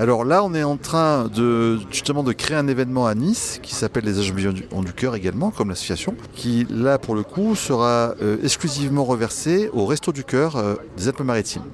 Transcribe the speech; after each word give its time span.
Alors 0.00 0.24
là, 0.24 0.42
on 0.42 0.54
est 0.54 0.62
en 0.62 0.78
train 0.78 1.28
de 1.28 1.78
justement 1.90 2.22
de 2.22 2.32
créer 2.32 2.56
un 2.56 2.68
événement 2.68 3.06
à 3.06 3.14
Nice 3.14 3.60
qui 3.62 3.74
s'appelle 3.74 4.04
les 4.04 4.18
Agents 4.18 4.34
du, 4.34 4.62
du 4.62 4.92
Cœur 4.94 5.14
également, 5.14 5.50
comme 5.50 5.68
l'association, 5.68 6.14
qui 6.34 6.66
là 6.70 6.96
pour 6.96 7.14
le 7.14 7.22
coup 7.22 7.54
sera 7.54 8.14
euh, 8.22 8.38
exclusivement 8.42 9.04
reversé 9.04 9.68
au 9.74 9.84
Resto 9.84 10.10
du 10.12 10.24
Cœur 10.24 10.56
euh, 10.56 10.76
des 10.96 11.08
Alpes-Maritimes. 11.08 11.64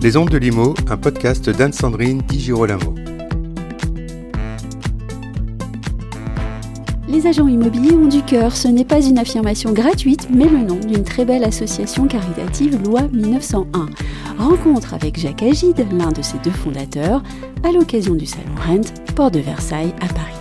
Les 0.00 0.16
Ondes 0.16 0.30
de 0.30 0.38
Limo, 0.38 0.72
un 0.88 0.96
podcast 0.96 1.50
d'Anne-Sandrine 1.50 2.22
Di. 2.22 2.52
Les 7.08 7.28
agents 7.28 7.46
immobiliers 7.46 7.94
ont 7.94 8.08
du 8.08 8.22
cœur, 8.22 8.56
ce 8.56 8.66
n'est 8.66 8.84
pas 8.84 9.00
une 9.00 9.18
affirmation 9.18 9.72
gratuite, 9.72 10.28
mais 10.30 10.48
le 10.48 10.58
nom 10.58 10.74
d'une 10.76 11.04
très 11.04 11.24
belle 11.24 11.44
association 11.44 12.08
caritative 12.08 12.82
Loi 12.82 13.02
1901. 13.12 13.86
Rencontre 14.38 14.92
avec 14.92 15.18
Jacques 15.18 15.42
Agide, 15.42 15.86
l'un 15.92 16.10
de 16.10 16.22
ses 16.22 16.38
deux 16.38 16.50
fondateurs, 16.50 17.22
à 17.62 17.70
l'occasion 17.70 18.14
du 18.14 18.26
Salon 18.26 18.54
Rent, 18.66 18.92
Port 19.14 19.30
de 19.30 19.38
Versailles 19.38 19.94
à 20.00 20.08
Paris. 20.12 20.35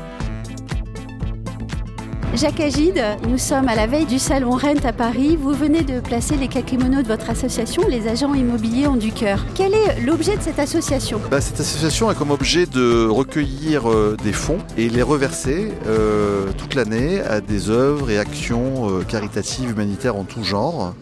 Jacques 2.36 2.60
Agide, 2.60 3.02
nous 3.30 3.38
sommes 3.38 3.70
à 3.70 3.76
la 3.76 3.88
veille 3.88 4.06
du 4.06 4.20
salon 4.20 4.52
Rent 4.52 4.84
à 4.84 4.92
Paris. 4.92 5.38
Vous 5.38 5.54
venez 5.54 5.84
de 5.84 6.02
placer 6.02 6.36
les 6.36 6.50
kakémonos 6.50 7.02
de 7.02 7.08
votre 7.08 7.30
association, 7.30 7.88
les 7.88 8.10
agents 8.10 8.34
immobiliers 8.34 8.88
ont 8.88 8.98
du 8.98 9.14
cœur. 9.14 9.46
Quel 9.56 9.74
est 9.74 10.02
l'objet 10.02 10.36
de 10.36 10.42
cette 10.42 10.60
association? 10.60 11.22
Bah, 11.32 11.40
Cette 11.40 11.62
association 11.62 12.10
a 12.10 12.14
comme 12.14 12.32
objet 12.32 12.66
de 12.66 13.08
recueillir 13.08 13.90
euh, 13.90 14.18
des 14.22 14.34
fonds 14.34 14.58
et 14.78 14.90
les 14.90 15.02
reverser 15.02 15.72
euh, 15.88 16.52
toute 16.58 16.76
l'année 16.76 17.22
à 17.22 17.40
des 17.40 17.70
œuvres 17.70 18.10
et 18.10 18.20
actions 18.20 18.90
euh, 18.90 19.04
caritatives, 19.04 19.72
humanitaires 19.72 20.18
en 20.18 20.26
tout 20.26 20.44
genre. 20.44 20.94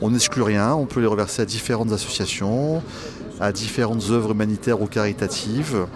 On 0.00 0.10
n'exclut 0.10 0.42
rien, 0.42 0.74
on 0.74 0.86
peut 0.86 1.00
les 1.00 1.08
reverser 1.08 1.42
à 1.42 1.44
différentes 1.44 1.90
associations, 1.90 2.84
à 3.40 3.50
différentes 3.50 4.10
œuvres 4.10 4.30
humanitaires 4.30 4.80
ou 4.80 4.86
caritatives. 4.86 5.86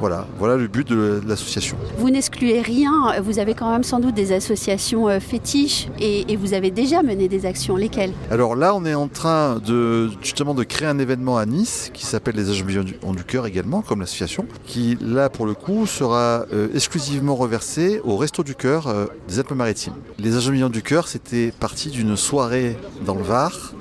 Voilà, 0.00 0.26
voilà 0.38 0.56
le 0.56 0.66
but 0.66 0.86
de 0.88 1.20
l'association. 1.26 1.76
Vous 1.98 2.10
n'excluez 2.10 2.60
rien, 2.60 3.20
vous 3.22 3.38
avez 3.38 3.54
quand 3.54 3.70
même 3.70 3.84
sans 3.84 4.00
doute 4.00 4.14
des 4.14 4.32
associations 4.32 5.08
euh, 5.08 5.20
fétiches 5.20 5.88
et, 6.00 6.36
vous 6.36 6.52
avez 6.52 6.70
déjà 6.70 7.02
mené 7.02 7.28
des 7.28 7.46
actions. 7.46 7.76
Lesquelles? 7.76 8.12
Alors 8.30 8.56
là, 8.56 8.74
on 8.74 8.84
est 8.84 8.94
en 8.94 9.08
train 9.08 9.60
de 9.64 10.10
justement 10.20 10.52
de 10.52 10.64
créer 10.64 10.88
un 10.88 10.98
événement 10.98 11.38
à 11.38 11.46
Nice 11.46 11.90
qui 11.94 12.04
s'appelle 12.04 12.34
les 12.34 12.50
Agents 12.50 12.64
du, 12.64 12.94
du 12.94 13.24
Cœur 13.24 13.46
également, 13.46 13.82
comme 13.82 14.00
l'association, 14.00 14.46
qui 14.66 14.98
là 15.00 15.28
pour 15.28 15.46
le 15.46 15.54
coup 15.54 15.86
sera 15.86 16.44
euh, 16.52 16.68
exclusivement 16.74 17.36
reversé 17.36 18.00
au 18.04 18.16
Resto 18.16 18.42
du 18.42 18.54
Cœur 18.54 18.88
euh, 18.88 19.06
des 19.28 19.38
Alpes-Maritimes. 19.38 19.94
Les 20.18 20.36
Agents 20.36 20.68
du 20.68 20.82
Cœur, 20.82 21.08
c'était 21.08 21.52
parti 21.58 21.90
d'une 21.90 22.16
soirée 22.16 22.76
dans 23.06 23.14
le 23.14 23.22
Var 23.22 23.73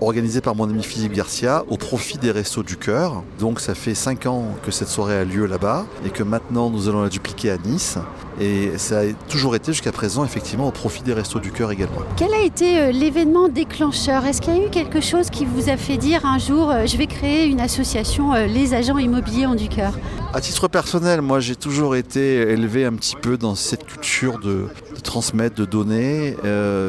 organisé 0.00 0.40
par 0.40 0.54
mon 0.54 0.64
ami 0.64 0.82
Philippe 0.82 1.12
Garcia 1.12 1.64
au 1.68 1.76
profit 1.76 2.18
des 2.18 2.30
Restos 2.30 2.62
du 2.62 2.76
Cœur. 2.76 3.22
Donc 3.38 3.60
ça 3.60 3.74
fait 3.74 3.94
5 3.94 4.26
ans 4.26 4.44
que 4.64 4.70
cette 4.70 4.88
soirée 4.88 5.16
a 5.16 5.24
lieu 5.24 5.46
là-bas 5.46 5.86
et 6.04 6.10
que 6.10 6.22
maintenant 6.22 6.70
nous 6.70 6.88
allons 6.88 7.02
la 7.02 7.08
dupliquer 7.08 7.50
à 7.50 7.58
Nice. 7.58 7.98
Et 8.40 8.78
ça 8.78 9.00
a 9.00 9.12
toujours 9.28 9.56
été 9.56 9.72
jusqu'à 9.72 9.90
présent 9.90 10.24
effectivement 10.24 10.68
au 10.68 10.70
profit 10.70 11.02
des 11.02 11.12
Restos 11.12 11.40
du 11.40 11.50
Cœur 11.50 11.72
également. 11.72 12.02
Quel 12.16 12.32
a 12.32 12.42
été 12.42 12.78
euh, 12.78 12.92
l'événement 12.92 13.48
déclencheur? 13.48 14.24
Est-ce 14.26 14.40
qu'il 14.40 14.56
y 14.56 14.60
a 14.60 14.66
eu 14.66 14.70
quelque 14.70 15.00
chose 15.00 15.28
qui 15.30 15.44
vous 15.44 15.68
a 15.68 15.76
fait 15.76 15.96
dire 15.96 16.24
un 16.24 16.38
jour 16.38 16.70
euh, 16.70 16.86
je 16.86 16.96
vais 16.96 17.06
créer 17.06 17.46
une 17.46 17.60
association 17.60 18.34
euh, 18.34 18.46
Les 18.46 18.74
agents 18.74 18.98
immobiliers 18.98 19.46
ont 19.46 19.56
du 19.56 19.68
cœur? 19.68 19.92
À 20.34 20.40
titre 20.40 20.68
personnel, 20.68 21.22
moi 21.22 21.40
j'ai 21.40 21.56
toujours 21.56 21.96
été 21.96 22.36
élevé 22.36 22.84
un 22.84 22.92
petit 22.92 23.16
peu 23.16 23.38
dans 23.38 23.54
cette 23.54 23.86
culture 23.86 24.38
de, 24.38 24.66
transmettre, 25.02 25.56
de 25.56 25.64
donner 25.64 26.36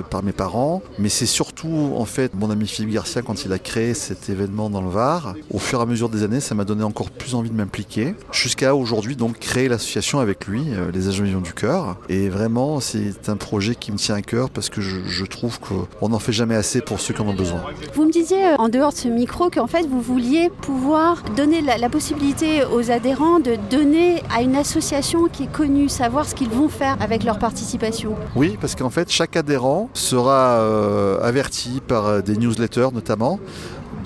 par 0.10 0.24
mes 0.24 0.34
parents. 0.34 0.82
Mais 0.98 1.10
c'est 1.10 1.26
surtout 1.26 1.94
en 1.96 2.06
fait 2.06 2.34
mon 2.34 2.50
ami 2.50 2.68
Philippe 2.68 2.92
Garcia 2.92 3.22
quand 3.22 3.46
il 3.46 3.54
a 3.54 3.60
créé 3.60 3.94
cet 3.94 4.30
événement 4.30 4.70
dans 4.70 4.82
le 4.82 4.90
Var. 4.90 5.36
Au 5.52 5.60
fur 5.60 5.80
et 5.80 5.84
à 5.84 5.86
mesure 5.86 6.10
des 6.10 6.24
années, 6.24 6.42
ça 6.42 6.54
m'a 6.56 6.66
donné 6.66 6.84
encore 6.84 7.12
plus 7.12 7.36
envie 7.36 7.50
de 7.50 7.56
m'impliquer. 7.56 8.16
Jusqu'à 8.32 8.76
aujourd'hui 8.76 9.16
donc 9.16 9.40
créer 9.40 9.70
l'association 9.70 10.20
avec 10.20 10.48
lui, 10.48 10.66
les 10.94 11.08
agents 11.08 11.20
du 11.38 11.54
cœur. 11.54 11.98
Et 12.08 12.30
vraiment, 12.30 12.80
c'est 12.80 13.30
un 13.30 13.36
projet 13.36 13.76
qui 13.76 13.92
me 13.92 13.98
tient 13.98 14.16
à 14.16 14.22
cœur 14.22 14.50
parce 14.50 14.70
que 14.70 14.82
je, 14.82 15.26
trouve 15.26 15.60
qu'on 15.60 16.10
n'en 16.10 16.18
fait 16.18 16.32
jamais 16.32 16.56
assez 16.56 16.82
pour 16.82 17.00
ceux 17.00 17.14
qui 17.14 17.22
en 17.22 17.28
ont 17.28 17.36
besoin. 17.36 17.62
Vous 17.94 18.06
me 18.06 18.12
disiez 18.12 18.48
euh, 18.48 18.56
en 18.58 18.68
dehors 18.68 18.92
de 18.92 18.98
ce 18.98 19.08
micro 19.08 19.52
qu'en 19.52 19.68
fait 19.68 19.86
vous 19.86 20.02
vouliez 20.02 20.50
pouvoir 20.62 21.22
donner 21.36 21.62
la, 21.62 21.90
possibilité 21.90 22.64
aux 22.66 22.90
adhérents 22.90 23.29
de 23.38 23.56
donner 23.70 24.24
à 24.34 24.42
une 24.42 24.56
association 24.56 25.28
qui 25.28 25.44
est 25.44 25.52
connue, 25.52 25.90
savoir 25.90 26.26
ce 26.26 26.34
qu'ils 26.34 26.50
vont 26.50 26.70
faire 26.70 26.98
avec 27.00 27.24
leur 27.24 27.38
participation. 27.38 28.16
Oui, 28.36 28.58
parce 28.60 28.74
qu'en 28.74 28.90
fait 28.90 29.12
chaque 29.12 29.36
adhérent 29.36 29.90
sera 29.94 30.60
euh, 30.62 31.22
averti 31.22 31.82
par 31.88 32.08
euh, 32.08 32.22
des 32.22 32.36
newsletters 32.36 32.88
notamment 32.92 33.40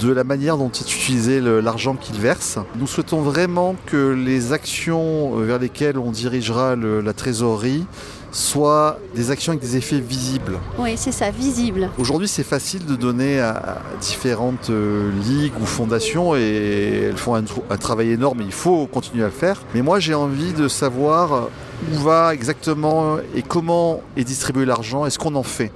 de 0.07 0.11
la 0.13 0.23
manière 0.23 0.57
dont 0.57 0.69
est 0.69 0.91
utilisé 0.93 1.39
l'argent 1.39 1.95
qu'il 1.95 2.17
verse. 2.17 2.59
Nous 2.77 2.87
souhaitons 2.87 3.21
vraiment 3.21 3.75
que 3.85 4.11
les 4.11 4.51
actions 4.51 5.35
vers 5.37 5.59
lesquelles 5.59 5.97
on 5.97 6.11
dirigera 6.11 6.75
la 6.75 7.13
trésorerie 7.13 7.85
soient 8.31 8.97
des 9.15 9.29
actions 9.29 9.51
avec 9.51 9.61
des 9.61 9.77
effets 9.77 9.99
visibles. 9.99 10.57
Oui, 10.79 10.93
c'est 10.97 11.11
ça, 11.11 11.29
visible. 11.29 11.89
Aujourd'hui, 11.99 12.27
c'est 12.27 12.43
facile 12.43 12.85
de 12.85 12.95
donner 12.95 13.39
à 13.39 13.77
différentes 14.01 14.71
euh, 14.71 15.11
ligues 15.21 15.53
ou 15.61 15.65
fondations 15.67 16.35
et 16.35 17.09
elles 17.09 17.17
font 17.17 17.35
un, 17.35 17.43
un 17.69 17.77
travail 17.77 18.09
énorme 18.09 18.41
et 18.41 18.45
il 18.45 18.51
faut 18.51 18.87
continuer 18.87 19.23
à 19.23 19.27
le 19.27 19.31
faire. 19.31 19.61
Mais 19.75 19.83
moi, 19.83 19.99
j'ai 19.99 20.15
envie 20.15 20.51
de 20.53 20.67
savoir 20.67 21.49
où 21.91 21.99
va 21.99 22.33
exactement 22.33 23.17
et 23.35 23.43
comment 23.43 24.01
est 24.17 24.23
distribué 24.23 24.65
l'argent 24.65 25.05
et 25.05 25.11
ce 25.11 25.19
qu'on 25.19 25.35
en 25.35 25.43
fait? 25.43 25.71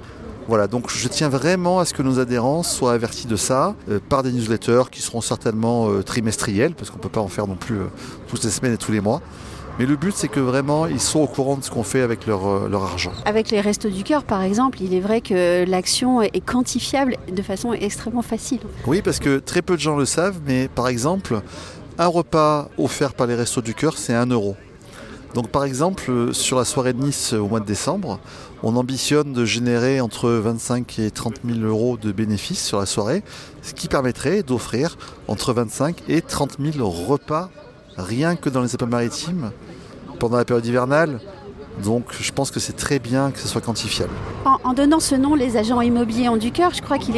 Voilà, 0.48 0.66
donc 0.66 0.90
je 0.90 1.08
tiens 1.08 1.28
vraiment 1.28 1.78
à 1.78 1.84
ce 1.84 1.92
que 1.92 2.02
nos 2.02 2.18
adhérents 2.18 2.62
soient 2.62 2.92
avertis 2.92 3.26
de 3.26 3.36
ça 3.36 3.74
euh, 3.90 4.00
par 4.08 4.22
des 4.22 4.32
newsletters 4.32 4.84
qui 4.90 5.02
seront 5.02 5.20
certainement 5.20 5.90
euh, 5.90 6.02
trimestriels, 6.02 6.74
parce 6.74 6.88
qu'on 6.88 6.96
ne 6.96 7.02
peut 7.02 7.10
pas 7.10 7.20
en 7.20 7.28
faire 7.28 7.46
non 7.46 7.54
plus 7.54 7.76
euh, 7.76 7.84
toutes 8.28 8.42
les 8.42 8.50
semaines 8.50 8.72
et 8.72 8.78
tous 8.78 8.90
les 8.90 9.02
mois. 9.02 9.20
Mais 9.78 9.84
le 9.84 9.94
but, 9.94 10.14
c'est 10.16 10.28
que 10.28 10.40
vraiment, 10.40 10.86
ils 10.86 11.00
soient 11.00 11.20
au 11.20 11.26
courant 11.26 11.58
de 11.58 11.62
ce 11.62 11.70
qu'on 11.70 11.82
fait 11.82 12.00
avec 12.00 12.26
leur, 12.26 12.66
leur, 12.66 12.82
argent. 12.82 13.12
Avec 13.26 13.50
les 13.50 13.60
Restos 13.60 13.90
du 13.90 14.04
Cœur, 14.04 14.24
par 14.24 14.42
exemple, 14.42 14.80
il 14.80 14.94
est 14.94 15.00
vrai 15.00 15.20
que 15.20 15.66
l'action 15.68 16.22
est 16.22 16.40
quantifiable 16.40 17.16
de 17.30 17.42
façon 17.42 17.74
extrêmement 17.74 18.22
facile. 18.22 18.58
Oui, 18.86 19.02
parce 19.02 19.20
que 19.20 19.38
très 19.38 19.62
peu 19.62 19.76
de 19.76 19.80
gens 19.80 19.96
le 19.96 20.06
savent, 20.06 20.40
mais 20.46 20.66
par 20.66 20.88
exemple, 20.88 21.42
un 21.98 22.06
repas 22.06 22.70
offert 22.76 23.12
par 23.12 23.26
les 23.28 23.36
Restos 23.36 23.60
du 23.60 23.74
Cœur, 23.74 23.98
c'est 23.98 24.14
1 24.14 24.26
euro. 24.26 24.56
Donc 25.34 25.48
par 25.48 25.64
exemple, 25.64 26.32
sur 26.32 26.56
la 26.58 26.64
soirée 26.64 26.92
de 26.92 27.02
Nice 27.02 27.32
au 27.34 27.48
mois 27.48 27.60
de 27.60 27.66
décembre, 27.66 28.18
on 28.62 28.76
ambitionne 28.76 29.32
de 29.32 29.44
générer 29.44 30.00
entre 30.00 30.30
25 30.30 30.98
et 30.98 31.10
30 31.10 31.40
000 31.44 31.60
euros 31.60 31.96
de 31.96 32.12
bénéfices 32.12 32.64
sur 32.64 32.78
la 32.78 32.86
soirée, 32.86 33.22
ce 33.62 33.74
qui 33.74 33.88
permettrait 33.88 34.42
d'offrir 34.42 34.96
entre 35.28 35.52
25 35.52 36.02
et 36.08 36.22
30 36.22 36.56
000 36.58 36.88
repas 36.88 37.50
rien 37.96 38.36
que 38.36 38.48
dans 38.48 38.62
les 38.62 38.72
Alpes-Maritimes 38.72 39.50
pendant 40.18 40.36
la 40.36 40.44
période 40.44 40.64
hivernale 40.66 41.20
donc 41.82 42.06
je 42.20 42.32
pense 42.32 42.50
que 42.50 42.60
c'est 42.60 42.76
très 42.76 42.98
bien 42.98 43.30
que 43.30 43.38
ce 43.38 43.48
soit 43.48 43.60
quantifiable. 43.60 44.12
En, 44.44 44.72
donnant 44.72 45.00
ce 45.00 45.14
nom, 45.14 45.34
les 45.34 45.56
agents 45.56 45.80
immobiliers 45.80 46.28
ont 46.28 46.36
du 46.36 46.52
cœur, 46.52 46.72
je 46.74 46.82
crois 46.82 46.98
qu'il 46.98 47.14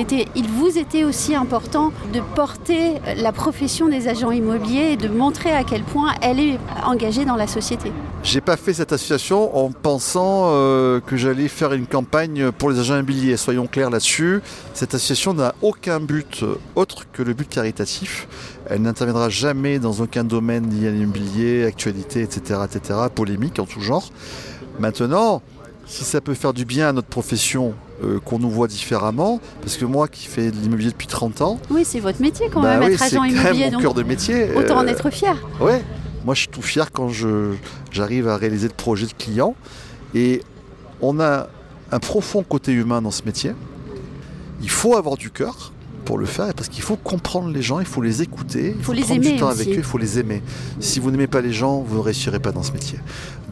vous 0.48 0.78
était 0.78 1.04
aussi 1.04 1.34
important 1.34 1.92
de 2.12 2.20
porter 2.34 2.94
la 3.16 3.32
profession 3.32 3.88
des 3.88 4.08
agents 4.08 4.30
immobiliers 4.30 4.92
et 4.92 4.96
de 4.96 5.08
montrer 5.08 5.52
à 5.52 5.64
quel 5.64 5.82
point 5.82 6.12
elle 6.22 6.40
est 6.40 6.58
engagée 6.84 7.24
dans 7.24 7.36
la 7.36 7.46
société. 7.46 7.92
J'ai 8.22 8.42
pas 8.42 8.56
fait 8.58 8.74
cette 8.74 8.92
association 8.92 9.56
en 9.56 9.72
pensant 9.72 10.50
euh, 10.52 11.00
que 11.00 11.16
j'allais 11.16 11.48
faire 11.48 11.72
une 11.72 11.86
campagne 11.86 12.52
pour 12.52 12.70
les 12.70 12.78
agents 12.78 12.94
immobiliers. 12.94 13.36
Soyons 13.38 13.66
clairs 13.66 13.88
là-dessus. 13.88 14.42
Cette 14.74 14.94
association 14.94 15.32
n'a 15.32 15.54
aucun 15.62 16.00
but 16.00 16.44
autre 16.76 17.06
que 17.12 17.22
le 17.22 17.32
but 17.32 17.48
caritatif. 17.48 18.28
Elle 18.68 18.82
n'interviendra 18.82 19.30
jamais 19.30 19.78
dans 19.78 19.94
aucun 20.00 20.22
domaine 20.22 20.68
lié 20.70 20.88
à 20.88 20.90
l'immobilier, 20.90 21.64
actualité, 21.64 22.20
etc., 22.20 22.60
etc., 22.64 22.98
polémique 23.14 23.58
en 23.58 23.64
tout 23.64 23.80
genre. 23.80 24.10
Maintenant, 24.78 25.42
si 25.86 26.04
ça 26.04 26.20
peut 26.20 26.34
faire 26.34 26.52
du 26.52 26.64
bien 26.64 26.90
à 26.90 26.92
notre 26.92 27.08
profession, 27.08 27.74
euh, 28.04 28.18
qu'on 28.20 28.38
nous 28.38 28.50
voit 28.50 28.68
différemment, 28.68 29.40
parce 29.60 29.76
que 29.76 29.84
moi 29.84 30.08
qui 30.08 30.26
fais 30.26 30.50
de 30.50 30.56
l'immobilier 30.56 30.90
depuis 30.90 31.06
30 31.06 31.42
ans. 31.42 31.58
Oui, 31.70 31.84
c'est 31.84 32.00
votre 32.00 32.22
métier 32.22 32.48
quand 32.52 32.62
bah 32.62 32.78
même, 32.78 32.92
être 32.92 33.02
agent 33.02 33.24
immobilier. 33.24 33.64
C'est 33.64 33.70
mon 33.72 33.80
cœur 33.80 33.94
de 33.94 34.02
métier. 34.02 34.54
Autant 34.54 34.78
en 34.78 34.86
euh, 34.86 34.90
être 34.90 35.10
fier. 35.10 35.36
Oui, 35.60 35.72
moi 36.24 36.34
je 36.34 36.40
suis 36.40 36.48
tout 36.48 36.62
fier 36.62 36.92
quand 36.92 37.10
j'arrive 37.90 38.28
à 38.28 38.36
réaliser 38.36 38.68
le 38.68 38.74
projet 38.74 39.06
de 39.06 39.12
client. 39.12 39.54
Et 40.14 40.42
on 41.00 41.20
a 41.20 41.48
un 41.92 41.98
profond 41.98 42.42
côté 42.42 42.72
humain 42.72 43.02
dans 43.02 43.10
ce 43.10 43.22
métier. 43.24 43.52
Il 44.62 44.70
faut 44.70 44.96
avoir 44.96 45.16
du 45.16 45.30
cœur 45.30 45.72
pour 46.04 46.18
le 46.18 46.26
faire 46.26 46.52
parce 46.54 46.68
qu'il 46.68 46.82
faut 46.82 46.96
comprendre 46.96 47.50
les 47.50 47.62
gens, 47.62 47.78
il 47.78 47.86
faut 47.86 48.02
les 48.02 48.22
écouter, 48.22 48.74
il 48.76 48.82
faut, 48.82 48.92
les 48.92 49.02
prendre 49.02 49.20
du 49.20 49.36
temps 49.36 49.48
avec 49.48 49.68
eux, 49.68 49.74
il 49.76 49.82
faut 49.82 49.98
les 49.98 50.18
aimer. 50.18 50.42
Si 50.80 50.98
vous 50.98 51.10
n'aimez 51.10 51.26
pas 51.26 51.40
les 51.40 51.52
gens, 51.52 51.80
vous 51.80 51.96
ne 51.96 52.00
réussirez 52.00 52.40
pas 52.40 52.52
dans 52.52 52.62
ce 52.62 52.72
métier. 52.72 52.98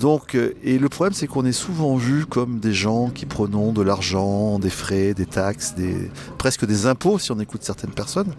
Donc, 0.01 0.35
euh, 0.35 0.55
et 0.65 0.79
le 0.79 0.89
problème, 0.89 1.13
c'est 1.13 1.27
qu'on 1.27 1.45
est 1.45 1.53
souvent 1.53 1.97
vu 1.97 2.27
comme 2.27 2.59
des 2.59 2.73
gens 2.73 3.11
qui 3.11 3.27
prenons 3.27 3.73
de 3.73 3.83
l'argent, 3.83 4.59
des 4.59 4.71
frais, 4.71 5.15
des 5.15 5.27
taxes, 5.27 5.75
des, 5.77 6.11
presque 6.37 6.67
des 6.67 6.87
impôts 6.87 7.19
si 7.19 7.33
on 7.33 7.41
écoute 7.41 7.63
certaines 7.63 7.91
personnes, 7.91 8.35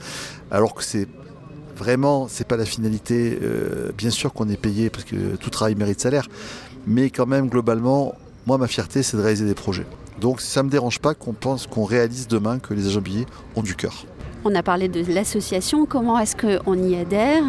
alors 0.51 0.73
que 0.73 0.83
c'est 0.83 1.07
vraiment, 1.79 2.27
c'est 2.29 2.47
pas 2.47 2.57
la 2.57 2.65
finalité. 2.65 3.39
Euh, 3.41 3.91
bien 3.97 4.09
sûr 4.09 4.33
qu'on 4.33 4.49
est 4.49 4.57
payé 4.57 4.89
parce 4.89 5.05
que 5.05 5.35
tout 5.37 5.49
travail 5.49 5.75
mérite 5.75 6.01
salaire, 6.01 6.27
Mais 6.85 7.09
quand 7.09 7.25
même, 7.25 7.49
globalement, 7.49 8.15
moi, 8.45 8.57
ma 8.57 8.67
fierté, 8.67 9.03
c'est 9.03 9.17
de 9.17 9.21
réaliser 9.21 9.45
des 9.45 9.55
projets. 9.55 9.85
Donc 10.19 10.41
ça 10.41 10.61
ne 10.61 10.67
me 10.67 10.71
dérange 10.71 10.99
pas 10.99 11.13
qu'on 11.13 11.33
pense 11.33 11.67
qu'on 11.67 11.85
réalise 11.85 12.27
demain 12.27 12.59
que 12.59 12.73
les 12.73 12.87
agents 12.87 13.01
billets 13.01 13.25
ont 13.55 13.61
du 13.61 13.75
cœur. 13.75 14.05
On 14.43 14.53
a 14.55 14.63
parlé 14.63 14.87
de 14.87 15.03
l'association, 15.13 15.85
comment 15.85 16.17
est-ce 16.19 16.35
qu'on 16.35 16.77
y 16.83 16.95
adhère 16.95 17.43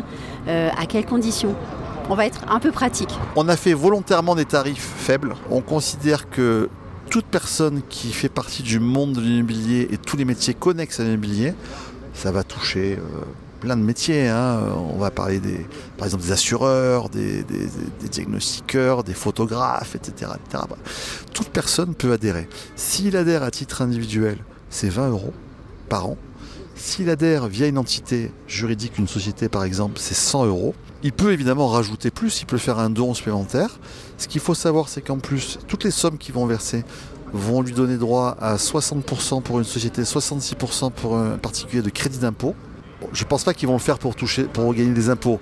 euh, 0.49 0.71
À 0.77 0.87
quelles 0.87 1.07
conditions? 1.07 1.55
On 2.09 2.15
va 2.15 2.27
être 2.27 2.45
un 2.49 2.59
peu 2.59 2.73
pratique. 2.73 3.11
On 3.37 3.49
a 3.49 3.57
fait 3.57 3.73
volontairement 3.73 4.35
des 4.35 4.45
tarifs 4.45 4.93
faibles. 4.97 5.35
On 5.51 5.61
considère 5.61 6.29
que 6.29 6.69
toute 7.09 7.27
personne 7.27 7.83
qui 7.89 8.13
fait 8.13 8.29
partie 8.29 8.63
du 8.63 8.81
monde 8.81 9.13
de 9.13 9.21
l'immobilier 9.21 9.89
et 9.91 9.97
tous 9.97 10.17
les 10.17 10.25
métiers 10.25 10.55
connexes 10.55 11.01
à 11.01 11.05
l'immobilier, 11.05 11.55
ça 12.15 12.33
va 12.33 12.43
toucher 12.43 12.99
euh, 12.99 13.25
plein 13.61 13.77
de 13.77 13.83
métiers. 13.83 14.29
Hein. 14.29 14.61
On 14.93 14.99
va 14.99 15.11
parler 15.11 15.41
par 15.97 16.07
exemple 16.07 16.25
des 16.25 16.33
assureurs, 16.33 17.09
des, 17.09 17.45
diagnostiqueurs, 18.11 19.05
des 19.05 19.15
photographes, 19.15 19.95
etc., 19.95 20.33
etc. 20.45 20.65
Toute 21.33 21.51
personne 21.51 21.95
peut 21.95 22.13
adhérer. 22.13 22.49
S'il 22.75 23.17
adhère 23.17 23.43
à 23.43 23.51
titre 23.51 23.83
individuel, 23.83 24.39
c'est 24.71 24.89
20 24.89 25.11
euros 25.11 25.35
par 25.89 26.07
an. 26.07 26.17
S'il 26.75 27.11
adhère 27.11 27.47
via 27.47 27.67
une 27.67 27.77
entité 27.77 28.33
juridique, 28.47 28.97
une 28.99 29.09
société 29.09 29.51
par 29.51 29.65
exemple, 29.65 29.99
c'est 29.99 30.15
100 30.15 30.47
euros. 30.47 30.75
Il 31.03 31.13
peut 31.13 31.33
évidemment 31.33 31.69
rajouter 31.69 32.11
plus, 32.11 32.41
il 32.41 32.47
peut 32.47 32.59
faire 32.59 32.79
un 32.79 32.91
don 32.91 33.13
supplémentaire. 33.13 33.79
Ce 34.17 34.29
qu'il 34.29 34.41
faut 34.41 34.55
savoir, 34.55 34.89
c'est 34.89 35.03
qu'en 35.03 35.19
plus, 35.19 35.59
toutes 35.69 35.85
les 35.85 35.91
sommes 35.91 36.19
qui 36.19 36.33
vont 36.33 36.47
verser 36.47 36.85
vont 37.33 37.63
lui 37.63 37.73
donner 37.73 37.97
droit 37.97 38.37
à 38.41 38.57
60% 38.57 39.43
pour 39.43 39.59
une 39.59 39.65
société, 39.65 40.03
66% 40.03 40.91
pour 40.91 41.17
un 41.17 41.39
particulier 41.39 41.83
de 41.83 41.91
crédit 41.91 42.19
d'impôt. 42.19 42.55
Je 43.13 43.25
ne 43.25 43.29
pense 43.29 43.45
pas 43.45 43.55
qu'ils 43.55 43.69
vont 43.69 43.75
le 43.75 43.81
faire 43.81 43.99
pour 43.99 44.15
toucher, 44.15 44.45
pour 44.45 44.73
gagner 44.75 44.93
des 44.93 45.09
impôts. 45.09 45.41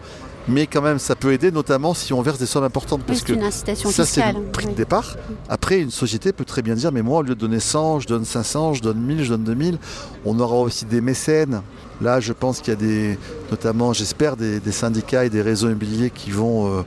Mais 0.48 0.66
quand 0.66 0.80
même 0.80 0.98
ça 0.98 1.14
peut 1.14 1.32
aider 1.32 1.50
notamment 1.50 1.92
si 1.92 2.14
on 2.14 2.22
verse 2.22 2.38
des 2.38 2.46
sommes 2.46 2.64
importantes 2.64 3.02
parce 3.06 3.22
que 3.22 3.34
ça 3.50 4.06
c'est 4.06 4.32
le 4.32 4.40
prix 4.50 4.66
de 4.66 4.72
départ. 4.72 5.16
Après 5.48 5.78
une 5.78 5.90
société 5.90 6.32
peut 6.32 6.46
très 6.46 6.62
bien 6.62 6.74
dire 6.74 6.90
mais 6.90 7.02
moi 7.02 7.18
au 7.18 7.22
lieu 7.22 7.34
de 7.34 7.40
donner 7.40 7.60
100 7.60 8.00
je 8.00 8.08
donne 8.08 8.24
500 8.24 8.74
je 8.74 8.82
donne 8.82 8.98
1000 8.98 9.24
je 9.24 9.28
donne 9.28 9.44
2000 9.44 9.78
on 10.24 10.40
aura 10.40 10.56
aussi 10.56 10.86
des 10.86 11.02
mécènes. 11.02 11.60
Là 12.00 12.18
je 12.20 12.32
pense 12.32 12.60
qu'il 12.60 12.72
y 12.72 12.76
a 12.76 12.80
des 12.80 13.18
notamment 13.50 13.92
j'espère 13.92 14.36
des, 14.36 14.60
syndicats 14.72 15.26
et 15.26 15.30
des 15.30 15.42
réseaux 15.42 15.68
immobiliers 15.68 16.10
qui 16.10 16.30
vont 16.30 16.78
euh, 16.78 16.82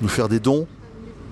nous 0.00 0.08
faire 0.08 0.30
des 0.30 0.40
dons 0.40 0.66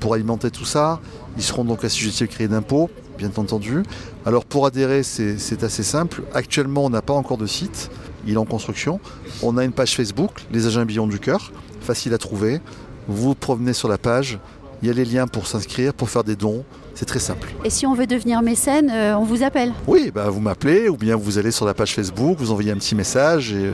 pour 0.01 0.13
alimenter 0.13 0.51
tout 0.51 0.67
ça. 0.67 1.01
Ils 1.39 1.43
seront 1.43 1.65
donc 1.65 1.83
assujettis 1.83 2.25
au 2.25 2.27
crédit 2.27 2.53
d'impôt 2.53 2.91
bien 3.17 3.31
entendu. 3.37 3.83
Alors 4.27 4.45
pour 4.45 4.67
adhérer 4.67 5.03
c'est 5.03 5.63
assez 5.63 5.83
simple. 5.83 6.25
Actuellement 6.35 6.85
on 6.85 6.91
n'a 6.91 7.03
pas 7.03 7.15
encore 7.15 7.39
de 7.39 7.47
site 7.47 7.91
il 8.27 8.35
est 8.35 8.39
en 8.39 8.45
construction. 8.45 9.01
On 9.43 9.57
a 9.59 9.65
une 9.65 9.73
page 9.73 9.95
Facebook, 9.95 10.31
les 10.53 10.67
agents 10.67 10.85
billons 10.85 11.07
du 11.07 11.19
cœur 11.19 11.53
facile 11.81 12.15
à 12.15 12.19
trouver. 12.19 12.61
Vous 13.09 13.35
provenez 13.35 13.73
sur 13.73 13.89
la 13.89 13.99
page, 13.99 14.39
il 14.83 14.89
y 14.89 14.91
a 14.91 14.95
les 14.95 15.05
liens 15.05 15.27
pour 15.27 15.47
s'inscrire, 15.47 15.93
pour 15.93 16.09
faire 16.09 16.25
des 16.25 16.37
dons. 16.37 16.65
C'est 16.95 17.05
très 17.05 17.19
simple. 17.19 17.49
Et 17.65 17.71
si 17.71 17.87
on 17.87 17.95
veut 17.95 18.07
devenir 18.07 18.43
mécène, 18.43 18.91
euh, 18.93 19.15
on 19.15 19.25
vous 19.25 19.43
appelle 19.43 19.73
Oui, 19.87 20.11
bah, 20.15 20.29
vous 20.29 20.41
m'appelez 20.41 20.89
ou 20.89 20.97
bien 20.97 21.17
vous 21.17 21.39
allez 21.39 21.51
sur 21.51 21.65
la 21.67 21.75
page 21.75 21.95
Facebook, 21.95 22.37
vous 22.39 22.51
envoyez 22.51 22.73
un 22.73 22.77
petit 22.77 22.95
message 22.95 23.53
et 23.53 23.73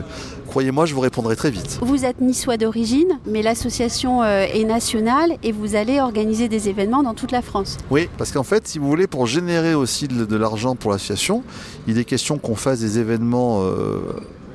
croyez-moi, 0.57 0.87
je 0.87 0.95
vous 0.95 1.01
répondrai 1.01 1.35
très 1.35 1.51
vite. 1.51 1.77
Vous 1.83 2.03
êtes 2.03 2.19
niçois 2.19 2.57
d'origine, 2.57 3.19
mais 3.27 3.43
l'association 3.43 4.23
euh, 4.23 4.47
est 4.51 4.63
nationale 4.63 5.33
et 5.43 5.51
vous 5.51 5.75
allez 5.75 5.99
organiser 6.01 6.49
des 6.49 6.67
événements 6.67 7.03
dans 7.03 7.13
toute 7.13 7.31
la 7.31 7.43
France. 7.43 7.77
Oui, 7.91 8.09
parce 8.17 8.31
qu'en 8.31 8.41
fait, 8.41 8.67
si 8.67 8.79
vous 8.79 8.87
voulez, 8.87 9.05
pour 9.05 9.27
générer 9.27 9.75
aussi 9.75 10.07
de, 10.07 10.35
l'argent 10.35 10.75
pour 10.75 10.89
l'association, 10.89 11.43
il 11.87 11.99
est 11.99 12.05
question 12.05 12.39
qu'on 12.39 12.55
fasse 12.55 12.79
des 12.79 12.97
événements 12.97 13.61
euh, 13.61 13.99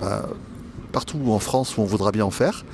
bah, 0.01 0.29
partout 0.91 1.21
en 1.29 1.39
France 1.39 1.77
où 1.79 1.83
on 1.83 1.87
voudra 1.87 2.11
bien 2.11 2.25
en 2.25 2.33
faire. 2.33 2.65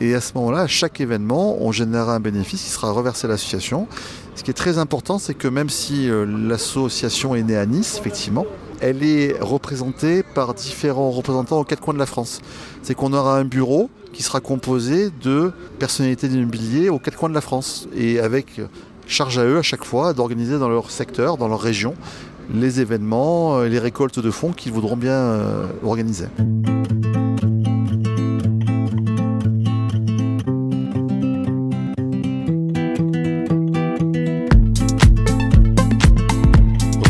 Et 0.00 0.16
à 0.16 0.20
ce 0.20 0.32
moment-là, 0.34 0.62
à 0.62 0.66
chaque 0.66 1.00
événement, 1.00 1.58
on 1.60 1.70
générera 1.70 2.16
un 2.16 2.20
bénéfice 2.20 2.64
qui 2.64 2.68
sera 2.68 2.90
reversé 2.90 3.28
à 3.28 3.30
l'association. 3.30 3.86
Ce 4.34 4.42
qui 4.42 4.50
est 4.50 4.54
très 4.54 4.78
important, 4.78 5.20
c'est 5.20 5.34
que 5.34 5.46
même 5.46 5.70
si 5.70 6.10
euh, 6.10 6.26
l'association 6.26 7.36
est 7.36 7.44
née 7.44 7.56
à 7.56 7.64
Nice, 7.64 7.96
effectivement, 8.00 8.44
elle 8.82 9.04
est 9.04 9.40
représentée 9.40 10.22
par 10.22 10.54
différents 10.54 11.10
représentants 11.10 11.60
aux 11.60 11.64
quatre 11.64 11.80
coins 11.80 11.94
de 11.94 11.98
la 11.98 12.06
France. 12.06 12.40
C'est 12.82 12.94
qu'on 12.94 13.12
aura 13.12 13.38
un 13.38 13.44
bureau 13.44 13.88
qui 14.12 14.22
sera 14.22 14.40
composé 14.40 15.10
de 15.22 15.52
personnalités 15.78 16.28
d'immobilier 16.28 16.88
aux 16.90 16.98
quatre 16.98 17.16
coins 17.16 17.30
de 17.30 17.34
la 17.34 17.40
France 17.40 17.88
et 17.96 18.18
avec 18.18 18.60
charge 19.06 19.38
à 19.38 19.44
eux 19.44 19.58
à 19.58 19.62
chaque 19.62 19.84
fois 19.84 20.12
d'organiser 20.12 20.58
dans 20.58 20.68
leur 20.68 20.90
secteur, 20.90 21.36
dans 21.36 21.48
leur 21.48 21.60
région, 21.60 21.94
les 22.52 22.80
événements 22.80 23.62
et 23.62 23.68
les 23.68 23.78
récoltes 23.78 24.18
de 24.18 24.30
fonds 24.30 24.52
qu'ils 24.52 24.72
voudront 24.72 24.96
bien 24.96 25.12
euh, 25.12 25.66
organiser. 25.84 26.26